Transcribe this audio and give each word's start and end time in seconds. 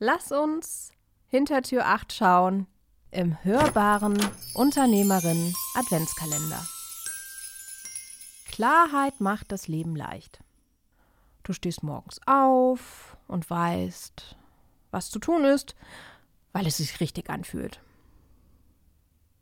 Lass 0.00 0.30
uns 0.30 0.92
hinter 1.26 1.60
Tür 1.62 1.86
8 1.86 2.12
schauen 2.12 2.68
im 3.10 3.42
hörbaren 3.42 4.16
Unternehmerin 4.54 5.52
Adventskalender. 5.74 6.64
Klarheit 8.46 9.20
macht 9.20 9.50
das 9.50 9.66
Leben 9.66 9.96
leicht. 9.96 10.38
Du 11.42 11.52
stehst 11.52 11.82
morgens 11.82 12.20
auf 12.26 13.16
und 13.26 13.50
weißt, 13.50 14.36
was 14.92 15.10
zu 15.10 15.18
tun 15.18 15.44
ist, 15.44 15.74
weil 16.52 16.68
es 16.68 16.76
sich 16.76 17.00
richtig 17.00 17.28
anfühlt. 17.28 17.80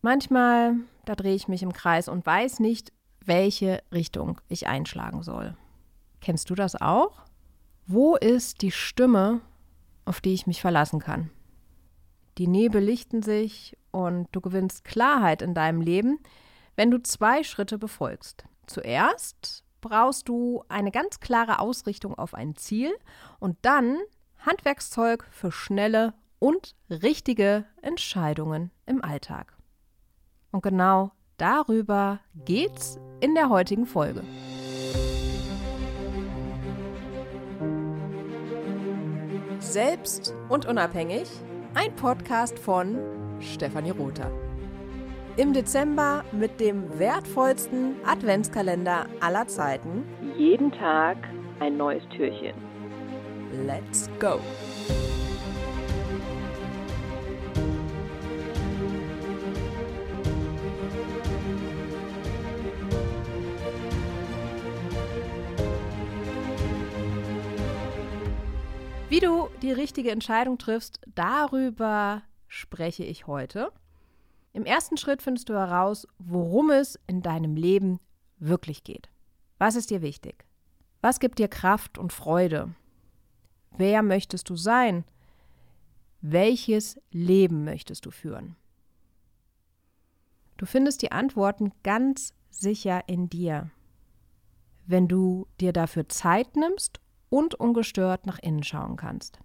Manchmal, 0.01 0.77
da 1.05 1.17
drehe 1.17 1.35
ich 1.35 1.49
mich 1.49 1.63
im 1.63 1.75
Kreis 1.75 2.09
und 2.09 2.25
weiß 2.25 2.61
nicht, 2.61 2.95
welche 3.21 3.83
Richtung 3.93 4.41
ich 4.49 4.67
einschlagen 4.67 5.23
soll. 5.23 5.55
Kennst 6.23 6.49
du 6.49 6.55
das 6.55 6.81
auch? 6.81 7.21
Wo 7.87 8.17
ist 8.17 8.63
die 8.63 8.73
Stimme, 8.73 9.43
auf 10.07 10.23
die 10.23 10.33
ich 10.33 10.47
mich 10.47 10.63
verlassen 10.63 11.01
kann? 11.01 11.31
Die 12.39 12.49
Nebel 12.49 12.83
lichten 12.83 13.23
sich 13.23 13.77
und 13.91 14.29
du 14.33 14.41
gewinnst 14.41 14.85
Klarheit 14.85 15.43
in 15.43 15.55
deinem 15.55 15.81
Leben, 15.81 16.19
wenn 16.77 16.91
du 16.91 17.03
zwei 17.03 17.43
Schritte 17.43 17.79
befolgst. 17.79 18.45
Zuerst 18.67 19.65
brauchst 19.81 20.29
du 20.29 20.65
eine 20.69 20.91
ganz 20.91 21.21
klare 21.21 21.59
Ausrichtung 21.59 22.15
auf 22.15 22.35
ein 22.35 22.57
Ziel 22.57 22.93
und 23.39 23.57
dann 23.63 23.99
Handwerkszeug 24.39 25.27
für 25.31 25.53
schnelle 25.53 26.15
und 26.39 26.75
richtige 26.91 27.65
Entscheidungen 27.83 28.71
im 28.85 29.03
Alltag. 29.03 29.57
Und 30.51 30.63
genau 30.63 31.13
darüber 31.39 32.21
geht's 32.45 32.99
in 33.21 33.35
der 33.35 33.49
heutigen 33.49 33.87
Folge. 33.87 34.23
Selbst 39.77 40.35
und 40.49 40.65
unabhängig, 40.65 41.29
ein 41.75 41.95
Podcast 41.97 42.59
von 42.59 42.97
Stefanie 43.41 43.91
Rother. 43.91 44.31
Im 45.37 45.53
Dezember 45.53 46.25
mit 46.33 46.61
dem 46.61 46.99
wertvollsten 46.99 47.97
Adventskalender 48.07 49.05
aller 49.21 49.47
Zeiten. 49.49 50.07
Jeden 50.39 50.73
Tag 50.73 51.19
ein 51.61 51.77
neues 51.77 52.03
Türchen. 52.09 52.55
Let's 53.67 54.09
go! 54.19 54.41
Wie 69.09 69.21
du 69.21 69.49
die 69.63 69.71
richtige 69.71 70.11
Entscheidung 70.11 70.59
triffst, 70.59 71.01
darüber 71.15 72.25
spreche 72.49 73.05
ich 73.05 73.29
heute. 73.29 73.71
Im 74.53 74.65
ersten 74.65 74.97
Schritt 74.97 75.23
findest 75.23 75.49
du 75.49 75.55
heraus, 75.55 76.09
worum 76.19 76.71
es 76.71 76.99
in 77.07 77.23
deinem 77.23 77.55
Leben 77.55 78.01
wirklich 78.39 78.83
geht. 78.83 79.09
Was 79.59 79.77
ist 79.77 79.91
dir 79.91 80.03
wichtig? 80.03 80.45
Was 81.03 81.21
gibt 81.21 81.39
dir 81.39 81.47
Kraft 81.47 81.99
und 81.99 82.13
Freude? 82.13 82.75
Wer 83.77 84.03
möchtest 84.03 84.51
du 84.51 84.57
sein? 84.57 85.05
Welches 86.21 87.01
Leben 87.13 87.63
möchtest 87.63 88.07
du 88.07 88.11
führen? 88.11 88.57
Du 90.57 90.67
findest 90.67 91.03
die 91.03 91.13
Antworten 91.13 91.71
ganz 91.85 92.35
sicher 92.51 93.05
in 93.07 93.29
dir, 93.31 93.71
wenn 94.85 95.07
du 95.07 95.47
dir 95.61 95.73
dafür 95.73 96.09
Zeit 96.09 96.57
nimmst 96.57 97.01
und 97.29 97.55
ungestört 97.55 98.27
nach 98.27 98.39
innen 98.39 98.63
schauen 98.63 98.97
kannst. 98.97 99.39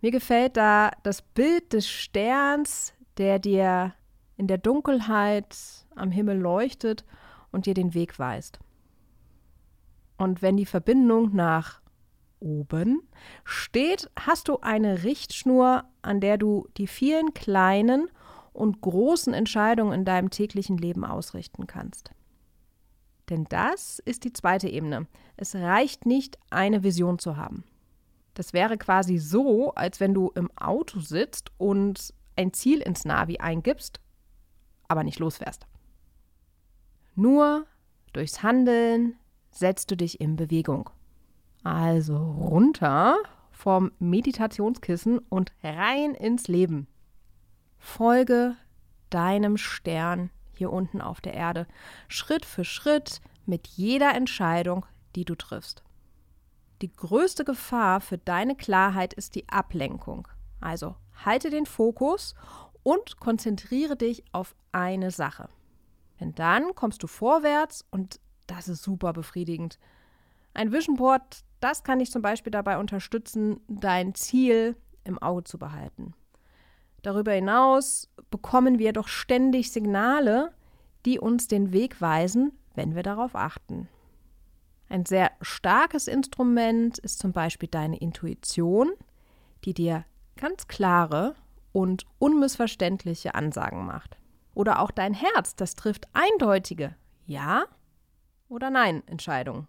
Mir 0.00 0.10
gefällt 0.10 0.56
da 0.56 0.90
das 1.02 1.22
Bild 1.22 1.72
des 1.72 1.88
Sterns, 1.88 2.92
der 3.18 3.38
dir 3.38 3.94
in 4.36 4.46
der 4.46 4.58
Dunkelheit 4.58 5.56
am 5.94 6.10
Himmel 6.10 6.38
leuchtet 6.38 7.04
und 7.50 7.66
dir 7.66 7.74
den 7.74 7.94
Weg 7.94 8.18
weist. 8.18 8.58
Und 10.18 10.42
wenn 10.42 10.56
die 10.56 10.66
Verbindung 10.66 11.34
nach 11.34 11.80
oben 12.40 13.02
steht, 13.44 14.10
hast 14.18 14.48
du 14.48 14.58
eine 14.60 15.04
Richtschnur, 15.04 15.84
an 16.02 16.20
der 16.20 16.38
du 16.38 16.68
die 16.76 16.86
vielen 16.86 17.34
kleinen 17.34 18.08
und 18.52 18.80
großen 18.80 19.34
Entscheidungen 19.34 19.92
in 19.92 20.04
deinem 20.04 20.30
täglichen 20.30 20.78
Leben 20.78 21.04
ausrichten 21.04 21.66
kannst. 21.66 22.10
Denn 23.28 23.44
das 23.48 23.98
ist 24.00 24.24
die 24.24 24.32
zweite 24.32 24.68
Ebene. 24.68 25.06
Es 25.36 25.54
reicht 25.54 26.06
nicht, 26.06 26.38
eine 26.50 26.82
Vision 26.82 27.18
zu 27.18 27.36
haben. 27.36 27.64
Das 28.34 28.52
wäre 28.52 28.76
quasi 28.76 29.18
so, 29.18 29.74
als 29.74 29.98
wenn 29.98 30.14
du 30.14 30.30
im 30.34 30.50
Auto 30.56 31.00
sitzt 31.00 31.50
und 31.58 32.12
ein 32.36 32.52
Ziel 32.52 32.80
ins 32.80 33.04
Navi 33.04 33.38
eingibst, 33.38 34.00
aber 34.88 35.02
nicht 35.02 35.18
losfährst. 35.18 35.66
Nur 37.14 37.66
durchs 38.12 38.42
Handeln 38.42 39.16
setzt 39.50 39.90
du 39.90 39.96
dich 39.96 40.20
in 40.20 40.36
Bewegung. 40.36 40.90
Also 41.64 42.16
runter 42.16 43.16
vom 43.50 43.90
Meditationskissen 43.98 45.18
und 45.18 45.52
rein 45.62 46.14
ins 46.14 46.46
Leben. 46.46 46.86
Folge 47.78 48.54
deinem 49.08 49.56
Stern 49.56 50.30
hier 50.58 50.72
unten 50.72 51.00
auf 51.00 51.20
der 51.20 51.34
Erde, 51.34 51.66
Schritt 52.08 52.44
für 52.44 52.64
Schritt 52.64 53.20
mit 53.44 53.66
jeder 53.66 54.14
Entscheidung, 54.14 54.86
die 55.14 55.24
du 55.24 55.34
triffst. 55.34 55.82
Die 56.82 56.92
größte 56.92 57.44
Gefahr 57.44 58.00
für 58.00 58.18
deine 58.18 58.54
Klarheit 58.54 59.14
ist 59.14 59.34
die 59.34 59.48
Ablenkung. 59.48 60.28
Also 60.60 60.96
halte 61.24 61.50
den 61.50 61.66
Fokus 61.66 62.34
und 62.82 63.18
konzentriere 63.18 63.96
dich 63.96 64.24
auf 64.32 64.54
eine 64.72 65.10
Sache. 65.10 65.48
Denn 66.20 66.34
dann 66.34 66.74
kommst 66.74 67.02
du 67.02 67.06
vorwärts 67.06 67.84
und 67.90 68.20
das 68.46 68.68
ist 68.68 68.82
super 68.82 69.12
befriedigend. 69.12 69.78
Ein 70.54 70.72
Vision 70.72 70.96
Board, 70.96 71.44
das 71.60 71.82
kann 71.82 71.98
dich 71.98 72.10
zum 72.10 72.22
Beispiel 72.22 72.50
dabei 72.50 72.78
unterstützen, 72.78 73.60
dein 73.68 74.14
Ziel 74.14 74.76
im 75.04 75.18
Auge 75.18 75.44
zu 75.44 75.58
behalten. 75.58 76.14
Darüber 77.06 77.30
hinaus 77.30 78.08
bekommen 78.30 78.80
wir 78.80 78.92
doch 78.92 79.06
ständig 79.06 79.70
Signale, 79.70 80.52
die 81.04 81.20
uns 81.20 81.46
den 81.46 81.72
Weg 81.72 82.00
weisen, 82.00 82.50
wenn 82.74 82.96
wir 82.96 83.04
darauf 83.04 83.36
achten. 83.36 83.88
Ein 84.88 85.06
sehr 85.06 85.30
starkes 85.40 86.08
Instrument 86.08 86.98
ist 86.98 87.20
zum 87.20 87.30
Beispiel 87.30 87.68
deine 87.68 87.96
Intuition, 87.98 88.90
die 89.64 89.72
dir 89.72 90.04
ganz 90.34 90.66
klare 90.66 91.36
und 91.70 92.06
unmissverständliche 92.18 93.36
Ansagen 93.36 93.86
macht. 93.86 94.18
Oder 94.52 94.80
auch 94.80 94.90
dein 94.90 95.14
Herz, 95.14 95.54
das 95.54 95.76
trifft 95.76 96.08
eindeutige 96.12 96.96
Ja 97.24 97.66
oder 98.48 98.68
Nein 98.68 99.06
Entscheidungen, 99.06 99.68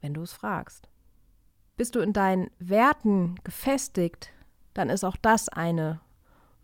wenn 0.00 0.14
du 0.14 0.22
es 0.22 0.32
fragst. 0.32 0.88
Bist 1.76 1.94
du 1.94 2.00
in 2.00 2.12
deinen 2.12 2.50
Werten 2.58 3.36
gefestigt, 3.44 4.32
dann 4.74 4.88
ist 4.88 5.04
auch 5.04 5.16
das 5.16 5.48
eine 5.48 6.00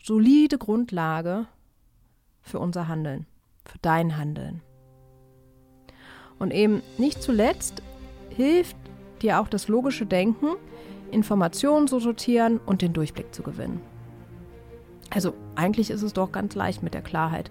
solide 0.03 0.59
Grundlage 0.59 1.47
für 2.43 2.59
unser 2.59 2.89
Handeln, 2.89 3.27
für 3.65 3.79
dein 3.83 4.17
Handeln. 4.17 4.63
Und 6.39 6.53
eben 6.53 6.83
nicht 6.97 7.23
zuletzt 7.23 7.83
hilft 8.31 8.77
dir 9.23 9.41
auch 9.41 9.49
das 9.49 9.69
logische 9.69 10.07
Denken, 10.07 10.55
Informationen 11.11 11.89
zu 11.89 11.99
sortieren 11.99 12.59
und 12.65 12.83
den 12.83 12.93
Durchblick 12.93 13.35
zu 13.35 13.43
gewinnen. 13.43 13.81
Also 15.11 15.35
eigentlich 15.55 15.91
ist 15.91 16.03
es 16.03 16.13
doch 16.13 16.33
ganz 16.33 16.55
leicht 16.55 16.83
mit 16.83 16.95
der 16.95 17.03
Klarheit. 17.03 17.51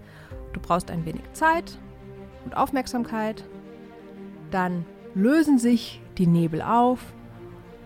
Du 0.53 0.59
brauchst 0.59 0.89
ein 0.91 1.05
wenig 1.05 1.23
Zeit 1.33 1.77
und 2.45 2.55
Aufmerksamkeit, 2.55 3.43
dann 4.51 4.85
lösen 5.13 5.57
sich 5.57 6.01
die 6.17 6.27
Nebel 6.27 6.61
auf 6.61 6.99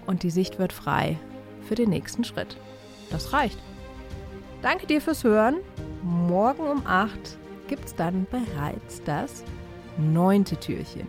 und 0.06 0.24
die 0.24 0.30
Sicht 0.30 0.60
wird 0.60 0.74
frei 0.74 1.18
für 1.72 1.76
den 1.76 1.90
nächsten 1.90 2.26
Schritt. 2.26 2.58
Das 3.12 3.32
reicht. 3.32 3.58
Danke 4.62 4.88
dir 4.88 5.00
fürs 5.00 5.24
Hören. 5.24 5.62
Morgen 6.04 6.68
um 6.68 6.86
8 6.86 7.38
gibt 7.70 7.86
es 7.86 7.96
dann 7.96 8.28
bereits 8.30 9.02
das 9.06 9.46
neunte 9.98 10.58
Türchen. 10.58 11.08